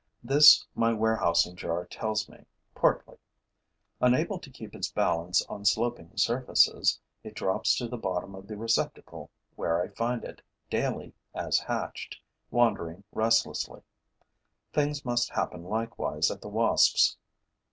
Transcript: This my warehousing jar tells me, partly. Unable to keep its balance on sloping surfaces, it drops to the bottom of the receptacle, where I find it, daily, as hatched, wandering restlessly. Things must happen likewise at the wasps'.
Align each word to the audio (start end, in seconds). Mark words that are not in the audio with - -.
This 0.23 0.65
my 0.73 0.91
warehousing 0.93 1.55
jar 1.55 1.85
tells 1.85 2.27
me, 2.27 2.45
partly. 2.73 3.17
Unable 4.01 4.39
to 4.39 4.49
keep 4.49 4.73
its 4.73 4.91
balance 4.91 5.43
on 5.45 5.63
sloping 5.63 6.17
surfaces, 6.17 6.99
it 7.23 7.35
drops 7.35 7.77
to 7.77 7.87
the 7.87 7.99
bottom 7.99 8.33
of 8.33 8.47
the 8.47 8.57
receptacle, 8.57 9.29
where 9.55 9.79
I 9.79 9.89
find 9.89 10.23
it, 10.25 10.41
daily, 10.71 11.13
as 11.35 11.59
hatched, 11.59 12.19
wandering 12.49 13.03
restlessly. 13.11 13.83
Things 14.73 15.05
must 15.05 15.29
happen 15.29 15.65
likewise 15.65 16.31
at 16.31 16.41
the 16.41 16.49
wasps'. 16.49 17.17